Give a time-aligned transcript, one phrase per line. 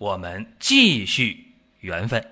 [0.00, 2.26] 我们继续缘分。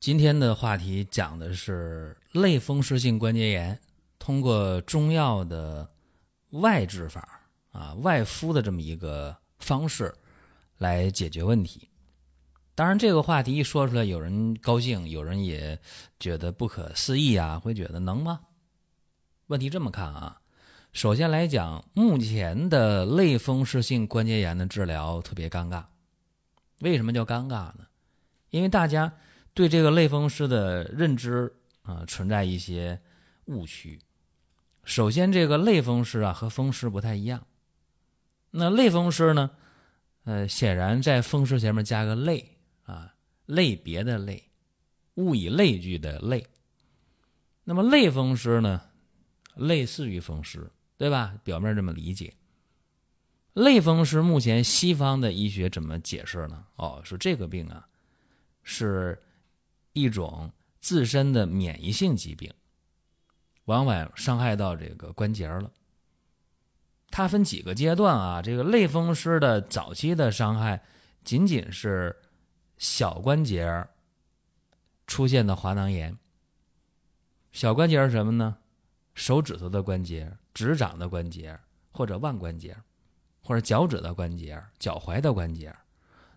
[0.00, 3.78] 今天的话题讲的是类风湿性关节炎，
[4.18, 5.86] 通过中药的
[6.52, 10.14] 外治法啊，外敷的这么一个方式
[10.78, 11.90] 来解决问题。
[12.74, 15.78] 当然，这个话题一说出来，有人高兴，有人也
[16.18, 18.40] 觉得不可思议啊，会觉得能吗？
[19.48, 20.40] 问题这么看啊，
[20.92, 25.84] 首先来讲，目前的类风湿性关节炎的治疗特别尴尬。
[26.80, 27.86] 为什么叫尴尬呢？
[28.50, 29.12] 因为大家。
[29.54, 32.98] 对这个类风湿的认知啊，存在一些
[33.44, 34.00] 误区。
[34.82, 37.46] 首先，这个类风湿啊和风湿不太一样。
[38.50, 39.50] 那类风湿呢，
[40.24, 44.42] 呃，显然在风湿前面加个类啊，类别的类，
[45.16, 46.46] 物以类聚的类。
[47.64, 48.80] 那么类风湿呢，
[49.54, 51.34] 类似于风湿，对吧？
[51.44, 52.34] 表面这么理解。
[53.54, 56.64] 类风湿目前西方的医学怎么解释呢？
[56.76, 57.88] 哦，说这个病啊，
[58.62, 59.22] 是。
[59.94, 62.50] 一种自身的免疫性疾病，
[63.66, 65.70] 往往伤害到这个关节了。
[67.10, 68.40] 它分几个阶段啊？
[68.40, 70.82] 这个类风湿的早期的伤害，
[71.22, 72.16] 仅仅是
[72.78, 73.86] 小关节
[75.06, 76.16] 出现的滑囊炎。
[77.52, 78.56] 小关节是什么呢？
[79.12, 81.58] 手指头的关节、指掌的关节，
[81.90, 82.76] 或者腕关节，
[83.40, 85.74] 或者脚趾的关节、脚踝的关节。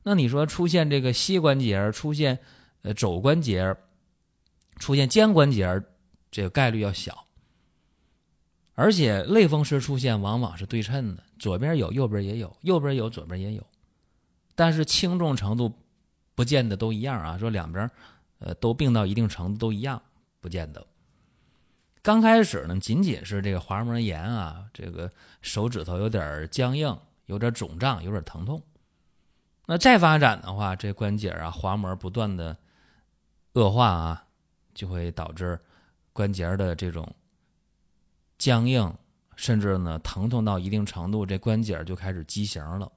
[0.03, 2.39] 那你说出现这个膝关节出现？
[2.81, 3.75] 呃，肘关节
[4.77, 5.81] 出现肩关节，
[6.29, 7.25] 这个概率要小。
[8.75, 13.65] 而且类风湿出现往往是对称的，左边有，右边也有；右边有，左边也有。
[14.53, 15.73] 但是轻重程度
[16.35, 17.39] 不见得都一样啊。
[17.39, 17.89] 说两边
[18.37, 19.99] 呃都病到一定程度都一样，
[20.39, 20.85] 不见得。
[22.05, 25.11] 刚开始呢，仅仅是这个滑膜炎啊，这个
[25.41, 26.95] 手指头有点僵硬，
[27.25, 28.61] 有点肿胀，有点疼痛。
[29.65, 32.55] 那再发展的话，这关节啊滑膜不断的。
[33.53, 34.23] 恶化啊，
[34.75, 35.59] 就会导致
[36.13, 37.11] 关节的这种
[38.37, 38.93] 僵硬，
[39.35, 42.91] 甚至呢疼痛到一定程度，这关节就开始畸形了。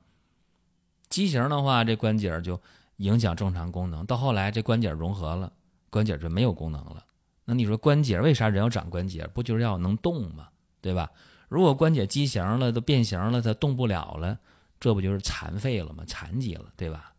[1.08, 2.60] 畸形的话，这关节就
[2.96, 4.04] 影响正常功能。
[4.04, 5.50] 到后来，这关节融合了，
[5.88, 7.04] 关节就没有功能了。
[7.50, 9.26] 那你说关节为啥人要长关节？
[9.28, 10.48] 不就是要能动吗？
[10.82, 11.10] 对吧？
[11.48, 14.38] 如果关节畸形了，都变形了，它动不了了，
[14.78, 16.04] 这不就是残废了吗？
[16.06, 17.14] 残疾了，对吧？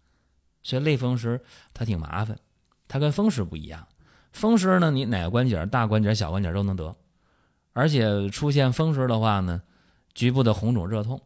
[0.62, 1.42] 所以类风湿
[1.74, 2.38] 它挺麻烦。
[2.88, 3.88] 它跟风湿不一样，
[4.32, 6.96] 风湿呢，你哪个关节、大关节、小关节都能得，
[7.74, 9.64] 而且出现风湿的话呢，
[10.14, 11.20] 局部的红肿热痛，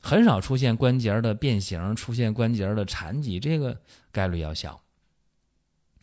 [0.00, 4.82] 很少出现关节的变形、出现关节的残疾，这个概率要小。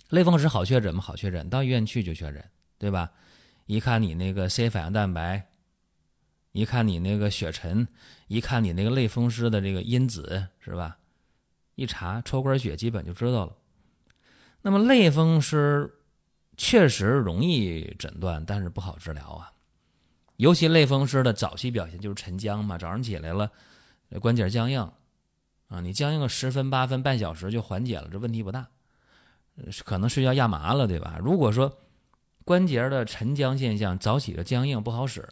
[0.09, 1.01] 类风湿好确诊吗？
[1.01, 2.43] 好确诊，到医院去就确诊，
[2.77, 3.11] 对吧？
[3.65, 5.49] 一看你那个 C 反应蛋白，
[6.53, 7.87] 一看你那个血沉，
[8.27, 10.97] 一看你那个类风湿的这个因子，是吧？
[11.75, 13.55] 一查抽管血，基本就知道了。
[14.61, 15.93] 那么类风湿
[16.55, 19.51] 确实容易诊断，但是不好治疗啊。
[20.37, 23.51] 尤其类风湿的早期表现就是沉僵嘛，早上起来了，
[24.21, 24.91] 关节僵硬
[25.67, 28.67] 啊，你僵硬个十分八分半小时就缓解了，这问题不大，
[29.83, 31.17] 可能睡觉压麻了，对吧？
[31.21, 31.79] 如果说
[32.43, 35.27] 关节的沉僵现象早起的僵硬不好使，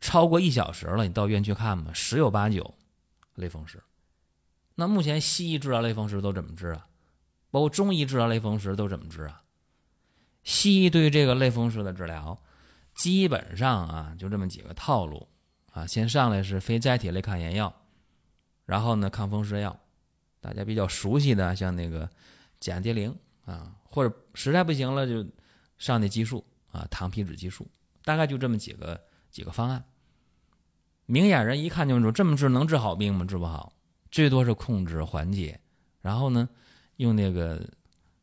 [0.00, 2.74] 超过一小时了，你到医院去看吧，十有八九
[3.34, 3.82] 类风湿。
[4.74, 6.86] 那目前西医治疗类风湿都怎么治啊？
[7.50, 9.42] 包括中医治疗类风湿都怎么治啊？
[10.42, 12.38] 西医对这个类风湿的治疗，
[12.94, 15.28] 基本上啊就这么几个套路
[15.72, 15.86] 啊。
[15.86, 17.74] 先上来是非甾体类抗炎药，
[18.66, 19.80] 然后呢抗风湿药，
[20.40, 22.10] 大家比较熟悉的像那个
[22.60, 23.16] 甲蝶灵
[23.46, 25.26] 啊，或者实在不行了就
[25.78, 27.66] 上那激素啊，糖皮质激素，
[28.04, 29.82] 大概就这么几个几个方案。
[31.06, 33.24] 明眼人一看就说这么治能治好病吗？
[33.24, 33.72] 治不好，
[34.10, 35.58] 最多是控制缓解，
[36.02, 36.46] 然后呢？
[36.96, 37.62] 用那个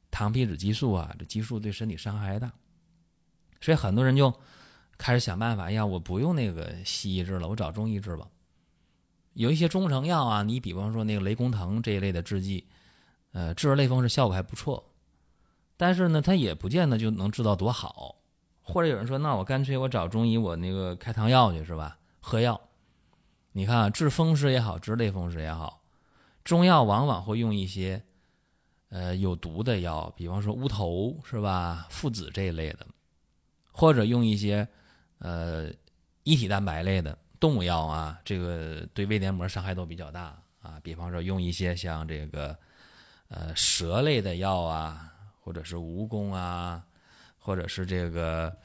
[0.10, 2.52] 糖皮质激素啊，这激素对身体伤害还大，
[3.62, 4.34] 所以很多人就
[4.98, 8.28] 开始想办法，呀，我不用那个西医治了，我找中医治吧。
[9.34, 12.68] 有一些中成药啊，你比方说那个雷公藤这一类的制剂，
[13.34, 14.84] 呃，治类风湿效果还不错，
[15.78, 18.16] 但是呢，它也不见得就能治到多好。
[18.66, 21.98] 或者有人说，那我干脆我找中医，我那个开汤药去是吧？
[22.22, 22.62] 喝药，
[23.52, 25.82] 你看，治风湿也好，治类风湿也好，
[26.46, 28.02] 中药往往会用一些
[28.88, 31.88] 呃有毒的药，比方说乌头是吧？
[31.90, 32.88] 附子这一类的，
[33.74, 34.66] 或者用一些
[35.18, 35.70] 呃
[36.24, 40.80] 一体蛋白类的动物药啊，这个对胃黏膜伤害都比较大啊。
[40.82, 42.58] 比方说用一些像这个
[43.28, 45.13] 呃蛇类的药啊，
[45.44, 46.82] 或者是蜈蚣啊，
[47.38, 48.56] 或者是这个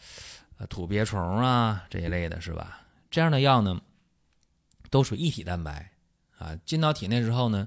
[0.59, 2.83] 呃土鳖虫啊这一类的是吧？
[3.11, 3.81] 这样的药呢？
[4.91, 5.91] 都属于一体蛋白，
[6.39, 7.67] 啊，进到体内之后呢，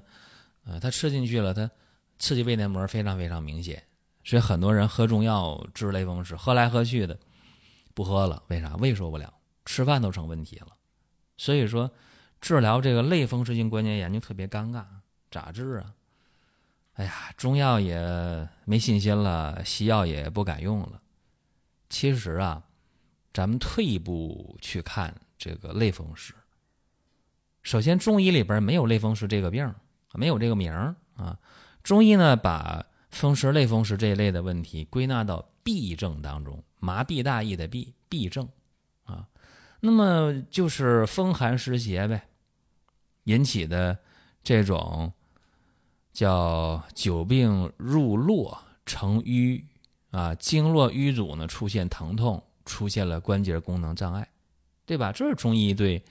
[0.64, 1.70] 呃，它吃进去了，它
[2.18, 3.80] 刺激胃黏膜非常非常明显，
[4.24, 7.16] 所以很多人喝中药治类风湿，喝来喝去的
[7.94, 8.74] 不喝了，为啥？
[8.76, 9.32] 胃受不了，
[9.64, 10.68] 吃饭都成问题了。
[11.36, 11.88] 所以说，
[12.40, 14.84] 治疗这个类风湿性关节炎就特别尴尬，
[15.30, 15.94] 咋治啊？
[17.02, 21.02] 哎呀，中药也没信心了，西药也不敢用了。
[21.88, 22.62] 其实啊，
[23.34, 26.32] 咱们退一步去看这个类风湿。
[27.64, 29.74] 首先，中医里边没有类风湿这个病，
[30.12, 31.36] 没有这个名儿啊。
[31.82, 38.48] 中医呢，把风湿、类风湿这一类的问题归纳到痹症当中，麻痹大意的痹，痹症
[39.02, 39.26] 啊。
[39.80, 42.28] 那么就是风寒湿邪呗，
[43.24, 43.98] 引起的
[44.44, 45.12] 这种
[46.12, 49.64] 叫久病入络成瘀
[50.10, 54.28] 啊，经络瘀阻呢出现疼痛，出现了关节功能障碍，
[54.86, 55.10] 对吧？
[55.12, 56.02] 这是中医对。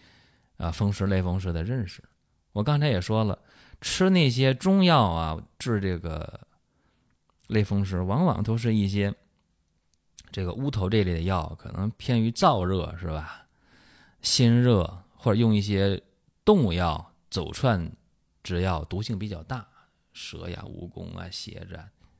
[0.57, 2.03] 啊，风湿类风湿的认识，
[2.51, 3.39] 我刚才也说了，
[3.79, 6.39] 吃那些中药啊，治这个
[7.47, 9.11] 类风湿，往往都是一些
[10.31, 13.47] 这个乌头这类的药，可能偏于燥热，是吧？
[14.21, 15.99] 心热或者用一些
[16.45, 17.91] 动物药、走窜
[18.43, 19.67] 之药，毒性比较大，
[20.13, 21.79] 蛇呀、蜈蚣啊、蝎子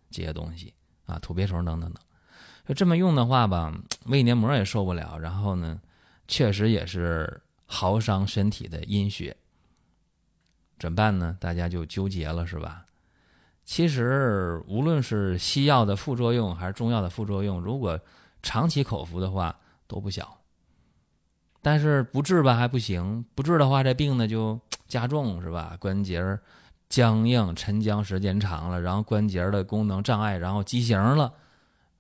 [0.10, 0.74] 这些东西
[1.06, 2.04] 啊，土鳖虫等等等。
[2.68, 3.74] 就这么用的话吧，
[4.06, 5.82] 胃黏膜也受不了，然后呢，
[6.28, 7.42] 确实也是。
[7.74, 9.38] 耗伤身体的阴血，
[10.78, 11.38] 怎么办呢？
[11.40, 12.86] 大家就纠结了，是吧？
[13.64, 17.98] 其实无论是西药的副作用还是中药的副作用，如果
[18.44, 19.58] 长期口服的话
[19.88, 20.42] 都不小。
[21.62, 24.60] 但是不治吧还不行，不治的话这病呢就
[24.90, 25.78] 加重，是吧？
[25.80, 26.42] 关节儿
[26.92, 31.34] 僵硬沉僵时间长了，然后关节的功能障碍，然后畸形了，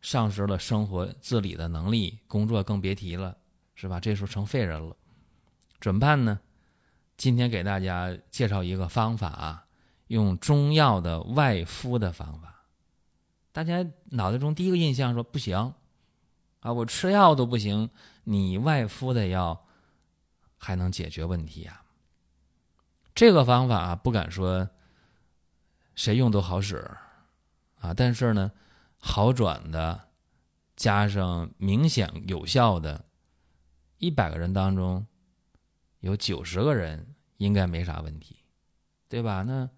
[0.01, 3.38] 丧失了生活自理的能力，工作更别提了，
[3.73, 4.01] 是吧？
[4.01, 4.93] 这时候成废人了。
[5.79, 6.41] 怎么办呢？
[7.15, 9.65] 今天给大家介绍一个方法啊，
[10.07, 12.65] 用中药的外敷的方法。
[13.53, 15.73] 大家脑袋中第一个印象说不行
[16.59, 17.89] 啊，我吃药都不行，
[18.25, 19.65] 你外敷的药
[20.57, 21.81] 还能解决问题呀？
[23.15, 24.69] 这个方法，不敢说
[25.95, 26.89] 谁用都好使
[27.79, 28.51] 啊，但是呢，
[28.97, 30.09] 好转的
[30.75, 33.05] 加上明显有效的，
[33.97, 35.05] 一百个人当中。
[35.99, 38.43] 有九十个人应该没啥问题，
[39.07, 39.43] 对吧？
[39.43, 39.69] 那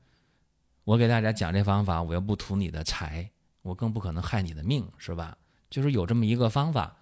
[0.86, 3.30] 我给大家讲这方法，我又不图你的财，
[3.62, 5.38] 我更不可能害你的命，是吧？
[5.70, 6.96] 就是有这么一个方法，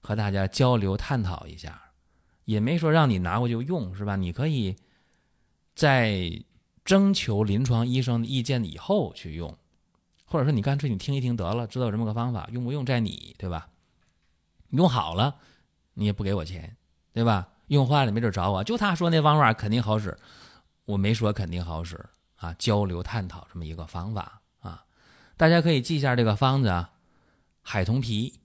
[0.00, 1.90] 和大家交流探讨一下，
[2.44, 4.14] 也没说让你拿过去用，是吧？
[4.14, 4.76] 你可以
[5.74, 6.44] 在
[6.88, 9.54] 征求临床医生的意见以后去用，
[10.24, 13.68] 或者说你干脆你听一听得了，知道有这么个方法，用不用在你，对吧？
[14.70, 15.36] 用好了，
[15.92, 16.78] 你也不给我钱，
[17.12, 17.46] 对吧？
[17.66, 20.16] 用坏了没准找我，就他说那方法肯定好使，
[20.86, 22.02] 我没说肯定好使
[22.36, 22.54] 啊。
[22.54, 24.82] 交流探讨这么一个方法啊，
[25.36, 26.90] 大家可以记一下这个方子啊：
[27.60, 28.40] 海桐皮、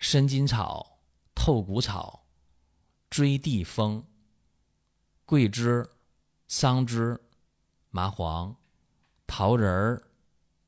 [0.00, 1.00] 参筋草、
[1.34, 2.24] 透骨草、
[3.10, 4.02] 锥地风、
[5.26, 5.86] 桂枝、
[6.48, 7.20] 桑枝、
[7.96, 8.54] 麻黄、
[9.26, 10.10] 桃仁儿、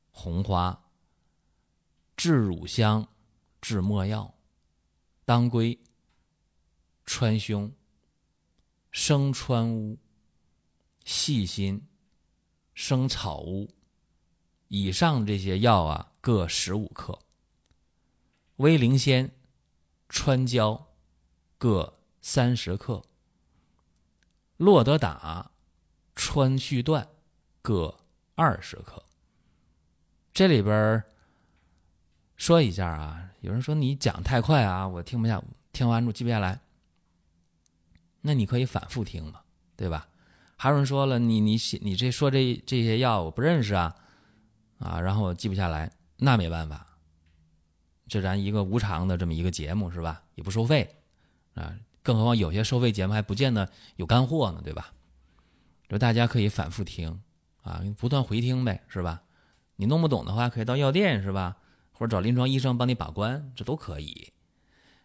[0.09, 0.85] 红花、
[2.17, 3.07] 治乳香、
[3.61, 4.33] 治没药、
[5.25, 5.79] 当归。
[7.05, 7.71] 川芎、
[8.89, 9.99] 生川乌、
[11.05, 11.87] 细辛、
[12.73, 13.69] 生草乌，
[14.67, 17.13] 以上这些药啊，各十五克；
[18.55, 19.31] 威灵仙、
[20.07, 20.87] 川椒
[21.59, 23.03] 各三十克；
[24.57, 25.51] 洛德打、
[26.15, 27.07] 川续断。
[27.61, 27.93] 各
[28.35, 29.03] 二十克。
[30.33, 31.03] 这里边
[32.35, 36.59] 说一下啊，有人说你讲太快啊，我听不下，听完之后记不下来。
[38.21, 39.41] 那你可以反复听嘛，
[39.75, 40.07] 对吧？
[40.55, 43.95] 还有人说了，你你写你这说这这些药我不认识啊，
[44.77, 46.85] 啊，然后我记不下来，那没办法，
[48.07, 50.21] 这咱一个无偿的这么一个节目是吧？
[50.35, 50.95] 也不收费
[51.53, 51.73] 啊，
[52.03, 54.93] 更何况有些收费节目还不见得有干货呢，对吧？
[55.87, 57.21] 就大家可以反复听
[57.69, 59.21] 啊，不断回听呗，是吧？
[59.75, 61.55] 你弄不懂的话，可以到药店是吧？
[61.91, 64.33] 或者找临床医生帮你把关，这都可以。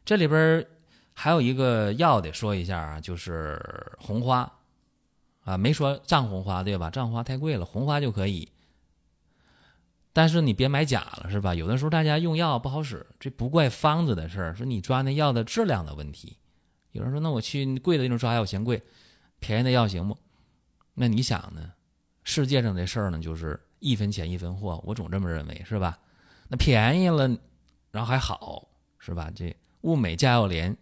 [0.04, 0.66] 这里边
[1.12, 3.60] 还有一个药得说一下啊，就是
[3.98, 4.50] 红花
[5.44, 6.90] 啊，没说藏红花对吧？
[6.90, 8.48] 藏红花太贵了，红花就可以。
[10.12, 11.54] 但是你别买假了，是吧？
[11.54, 16.38] 有的时候大家用药不好使，这不怪方子的事儿，是你抓那药的质量的问题。
[16.92, 18.80] 有人说，那我去贵的那种抓药嫌贵，
[19.40, 20.16] 便宜的药行不？
[20.94, 21.73] 那你想呢？
[22.24, 25.98] 世界上这事儿呢，就是一分钱一分货，我总这么认为，是吧？
[26.48, 27.28] 那便宜了，
[27.90, 28.66] 然后还好，
[28.98, 29.30] 是吧？
[29.34, 30.76] 这物美价又廉，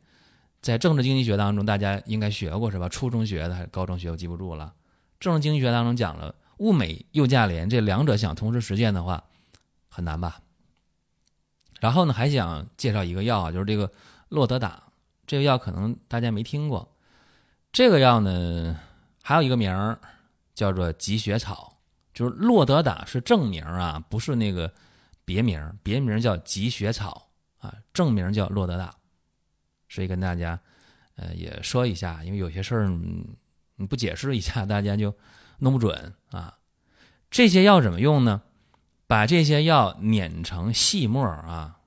[0.60, 2.88] 在政治经济学当中，大家应该学过，是吧？
[2.88, 4.72] 初中学的还是高中学，我记不住了。
[5.20, 9.22] 政治经济学当中讲了，物美又价廉，这两者想同时实现的话，
[9.88, 10.40] 很难吧？
[11.80, 13.90] 然后呢，还想介绍一个药啊，就是这个
[14.28, 14.80] 洛德达，
[15.26, 16.88] 这个药可能大家没听过。
[17.72, 18.78] 这个药呢，
[19.22, 19.98] 还有一个名儿
[20.54, 21.76] 叫做积雪草，
[22.12, 24.72] 就是洛德达是正名啊，不是那个
[25.24, 27.28] 别名，别名叫积雪草
[27.58, 28.94] 啊，正名叫洛德达。
[29.88, 30.58] 所以跟大家
[31.16, 32.88] 呃也说一下，因为有些事儿
[33.76, 35.14] 你不解释一下，大家就
[35.58, 36.56] 弄不准啊。
[37.30, 38.42] 这些药怎么用呢？
[39.06, 41.78] 把这些药碾成细末啊，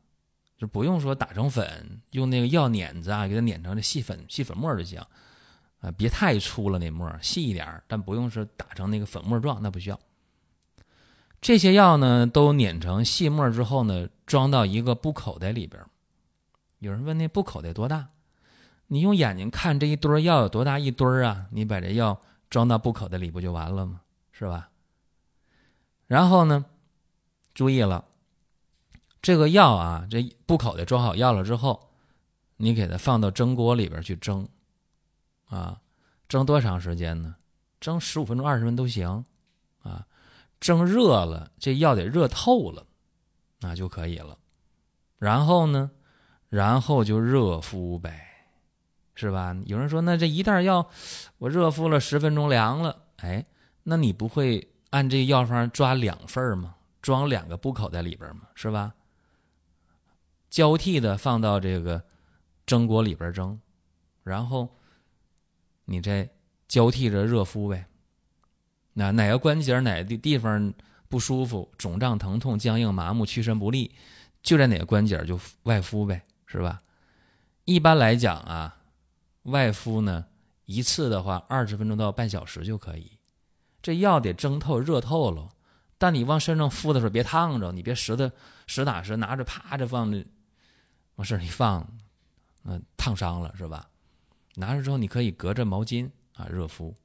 [0.58, 5.04] 就不用说打成粉，用那个药碾子啊，给它碾成这细粉、细粉末就行。
[5.86, 10.00] 啊，别太粗了，那沫细一点但不用是打成那个粉末状，那不需要。
[11.40, 15.80] 这些药呢，都碾成细末之后呢，装到一个布口袋里边。
[16.80, 18.08] 有人问那布口袋多大？
[18.88, 21.46] 你用眼睛看这一堆药有多大一堆啊？
[21.52, 24.02] 你把这药装到布口袋里不就完了吗？
[24.32, 24.70] 是吧？
[26.08, 26.66] 然后呢，
[27.54, 28.06] 注意了，
[29.22, 31.92] 这个药啊，这布口袋装好药了之后，
[32.58, 34.48] 你给它放到蒸锅里边去蒸。
[35.46, 35.80] 啊，
[36.28, 37.36] 蒸多长时间呢？
[37.80, 39.24] 蒸十五分钟、二十分钟都行。
[39.84, 40.08] 啊，
[40.60, 42.88] 蒸热了，这药得热透了，
[43.60, 44.36] 那就可以了。
[45.20, 45.92] 然后呢，
[46.50, 48.48] 然后就热敷呗，
[49.14, 49.56] 是吧？
[49.68, 50.90] 有人说，那这一袋药，
[51.38, 53.46] 我热敷了十分钟凉了，哎，
[53.84, 56.76] 那你不会按这药方抓两份吗？
[57.04, 58.48] 装两个布口袋里边吗？
[58.56, 58.96] 是吧？
[60.50, 62.04] 交替的放到这个
[62.66, 63.62] 蒸锅里边蒸，
[64.24, 64.75] 然后。
[65.86, 66.28] 你这
[66.68, 67.86] 交替着热敷呗，
[68.94, 70.74] 那哪个关节哪个地方
[71.08, 73.96] 不舒服、肿胀、疼痛、僵硬、麻木、屈伸不利，
[74.42, 76.82] 就在哪个关节就外敷呗，是吧？
[77.66, 78.78] 一般来讲啊，
[79.44, 80.26] 外敷呢
[80.66, 83.12] 一次的话，二十分钟到半小时就可以。
[83.82, 85.52] 这药得蒸透、热透了，
[85.98, 88.32] 但你往身上敷的时候别烫着，你别实的
[88.66, 90.26] 实打实拿着趴着放着
[91.16, 91.88] 往身上一放，
[92.64, 93.88] 嗯，烫伤了是吧？
[94.56, 96.96] 拿着之后，你可以隔着毛巾啊热敷，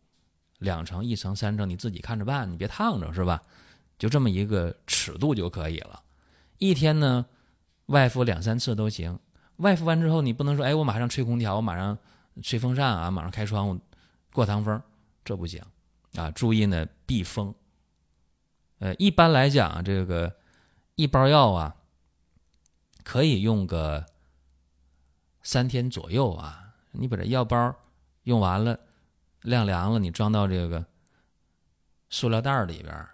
[0.58, 3.42] 两层、一层、三层，你自己看着办，你别烫着，是吧？
[3.98, 6.02] 就这么一个尺度就可以了。
[6.58, 7.26] 一天呢，
[7.86, 9.18] 外敷两三次都行。
[9.56, 11.98] 外敷完之后，你不能说，哎，我马上吹空调，我马上
[12.42, 13.78] 吹风扇啊，马上开窗户
[14.32, 14.80] 过堂风，
[15.22, 15.62] 这不行
[16.14, 16.30] 啊！
[16.30, 17.54] 注意呢，避风。
[18.78, 20.34] 呃，一般来讲，这个
[20.94, 21.76] 一包药啊，
[23.04, 24.06] 可以用个
[25.42, 26.69] 三天左右啊。
[26.92, 27.74] 你把这药包
[28.24, 28.78] 用完了，
[29.42, 30.84] 晾凉了，你装到这个
[32.08, 33.06] 塑料袋里边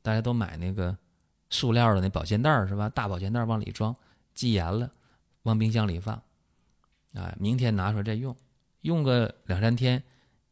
[0.00, 0.96] 大家都买那个
[1.50, 2.88] 塑料的那保鲜袋是吧？
[2.88, 3.94] 大保鲜袋往里装，
[4.34, 4.90] 系严了，
[5.42, 6.20] 往冰箱里放。
[7.14, 8.34] 啊，明天拿出来再用，
[8.80, 10.02] 用个两三天，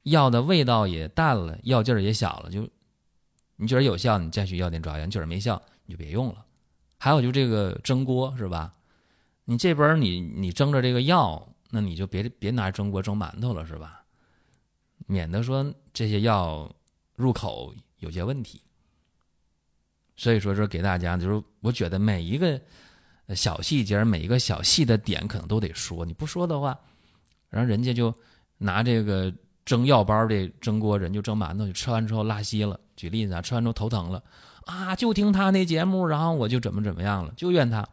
[0.02, 2.68] 药的味道也淡了，药劲儿也小了，就
[3.56, 6.44] 你觉得有效，你再去药店抓药；你觉得没效，你就别用了。
[6.98, 8.74] 还有就这个蒸锅是吧？
[9.46, 11.48] 你这边你你蒸着这个药。
[11.70, 14.04] 那你就别别拿蒸锅蒸馒头了，是吧？
[15.06, 16.70] 免得说这些药
[17.14, 18.60] 入口有些问题。
[20.16, 22.60] 所以说，说给大家就是，我觉得每一个
[23.34, 26.04] 小细节，每一个小细的点，可能都得说。
[26.04, 26.78] 你不说的话，
[27.48, 28.14] 然后人家就
[28.58, 29.32] 拿这个
[29.64, 32.78] 蒸药包的蒸锅，人就蒸馒头，吃完之后拉稀了。
[32.96, 34.22] 举例子啊，吃完之后头疼了
[34.66, 37.88] 啊，就听他那节目，然后我就怎么怎么样了，就怨他。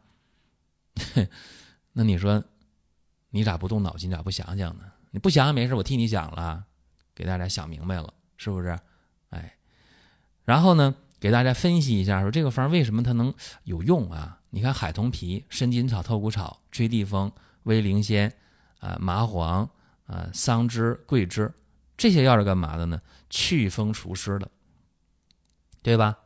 [1.94, 2.44] 那你说？
[3.30, 4.10] 你咋不动脑筋？
[4.10, 4.84] 咋不想想呢？
[5.12, 6.66] 你不想想没事，我替你想了，
[7.16, 8.78] 给大家想明白了，是不是？
[9.30, 9.58] 哎，
[10.44, 14.42] 然后呢，给大家分析一下，说这个方为什么它能有用啊？
[14.50, 17.32] 你看海桐皮、生筋草、透骨草、吹地风、
[17.64, 18.34] 威灵仙
[18.80, 19.70] 啊、麻黄
[20.06, 21.54] 啊、桑枝、桂枝，
[21.96, 23.02] 这些药是干嘛的呢？
[23.30, 24.50] 祛风除湿的，
[25.82, 26.18] 对吧？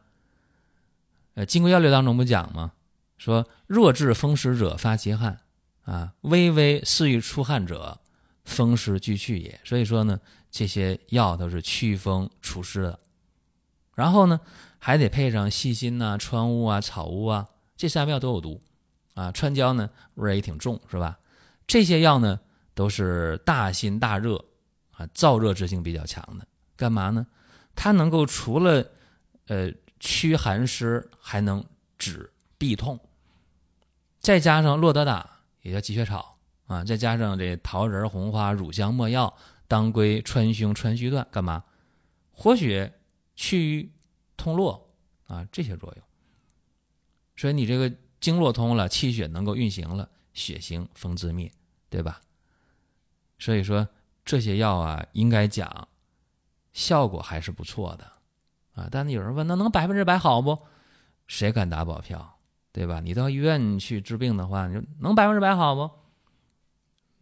[1.34, 2.74] 呃，《金匮要略》当中不讲吗？
[3.18, 5.40] 说弱治风湿者，发其汗。
[5.84, 8.00] 啊，微微似欲出汗者，
[8.46, 9.60] 风湿俱去也。
[9.64, 10.20] 所以说呢，
[10.50, 13.00] 这些药都是祛风除湿的。
[13.96, 14.40] 然后呢，
[14.80, 18.62] 还得配上细辛呐、川乌啊、草乌啊，这三味药都有毒。
[19.14, 21.20] 啊，川椒呢味儿也挺重，是吧？
[21.68, 22.40] 这些药呢
[22.74, 24.46] 都是大辛大热
[24.92, 26.48] 啊，燥热之性比较强的。
[26.78, 27.28] 干嘛呢？
[27.76, 28.86] 它能够除了
[29.48, 29.70] 呃
[30.00, 31.64] 驱寒湿，还能
[31.98, 32.98] 止痹痛。
[34.20, 35.31] 再加上洛德达，
[35.62, 36.38] 也叫积血草
[36.68, 39.36] 啊，再加上这桃仁、红花、乳香、没药、
[39.68, 41.64] 当归、川芎、川续断，干嘛？
[42.32, 42.94] 活血、
[43.36, 43.92] 祛瘀、
[44.36, 44.90] 通络
[45.28, 46.04] 啊，这些作用。
[47.36, 51.52] 所以你这个经络通了，气血能够运行了，血行风自灭，
[51.90, 52.22] 对吧？
[53.40, 53.88] 所以说
[54.24, 55.88] 这些药啊，应该讲
[56.74, 58.12] 效果还是不错的
[58.74, 58.88] 啊。
[58.92, 60.58] 但是有人问，那能百分之百好不？
[61.28, 62.31] 谁敢打保票？
[62.72, 63.00] 对吧？
[63.02, 65.90] 你到医院去治病的话，你说能百分之百好不？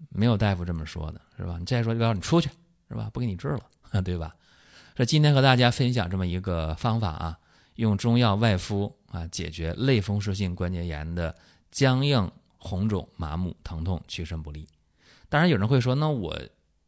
[0.10, 1.58] 没有大夫这么说的，是吧？
[1.60, 2.50] 你再说就要你出去，
[2.88, 3.10] 是吧？
[3.12, 3.62] 不给你治了，
[4.04, 4.36] 对吧？
[4.96, 7.40] 这今天和大家分享这么一个方法啊，
[7.76, 11.36] 用中药外敷啊，解决类风湿性关节炎的
[11.72, 14.68] 僵硬、红肿、麻木、疼痛、屈伸不利。
[15.30, 16.38] 当然有人会说，那我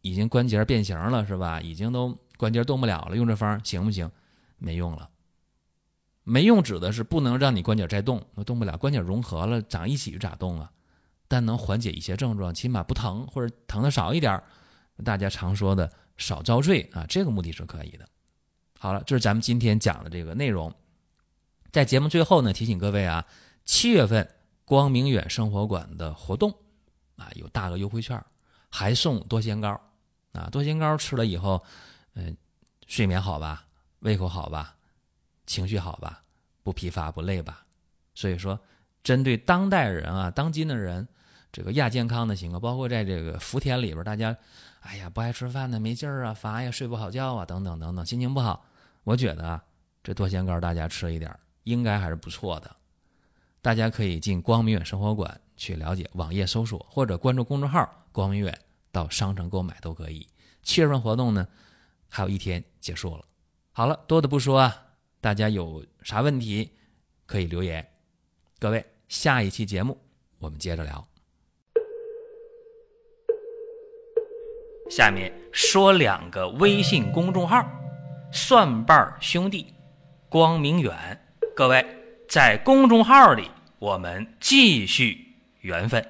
[0.01, 1.61] 已经关节变形了，是吧？
[1.61, 4.09] 已经都关节动不了了，用这方行不行？
[4.57, 5.09] 没用了。
[6.31, 10.71] 没用指的是不能让你关节再动，那动不了，关节融合了长一起咋动啊？
[11.27, 14.41] 但能缓解一些症状，起码不疼或者疼的少一点
[15.03, 18.07] 大家常说的少遭罪啊，这个目的是可以的。
[18.79, 20.73] 好了，这是咱们今天讲的这个内容。
[21.69, 23.27] 在节目最后呢，提醒各位啊，
[23.65, 24.25] 七月份
[24.63, 26.55] 光明远生活馆的活动
[27.17, 28.23] 啊，有大额优惠券，
[28.69, 29.77] 还送多仙膏
[30.31, 30.47] 啊。
[30.49, 31.61] 多仙膏吃了以后，
[32.13, 32.37] 嗯，
[32.87, 33.65] 睡眠好吧，
[33.99, 34.77] 胃口好吧。
[35.51, 36.23] 情绪好吧，
[36.63, 37.65] 不疲乏不累吧，
[38.15, 38.57] 所以说，
[39.03, 41.05] 针对当代人啊，当今的人，
[41.51, 44.33] 这个亚健康的情况，包括在这个福田里边，大家，
[44.79, 48.65] 哎呀，不爱吃饭呢，没劲儿啊，乏呀，睡不好觉啊，等等等等，心情不好，
[49.03, 49.61] 我觉得啊，
[50.01, 52.73] 这多仙膏大家吃一点，应该还是不错的。
[53.61, 58.57] 大家可以进光明远生活馆去了解，网页搜索或者关注公众号“光明远”，
[58.89, 60.25] 到商城购买都可以。
[60.63, 61.45] 七月份活动呢，
[62.07, 63.25] 还有一天结束了。
[63.73, 64.87] 好了，多的不说啊。
[65.21, 66.71] 大家有啥问题
[67.27, 67.87] 可以留言，
[68.57, 69.95] 各位，下一期节目
[70.39, 71.07] 我们接着聊。
[74.89, 77.63] 下面说两个微信公众号：
[78.33, 79.71] 蒜瓣兄弟、
[80.27, 81.23] 光明远。
[81.55, 81.85] 各位
[82.27, 86.03] 在公众号里，我们继续缘分。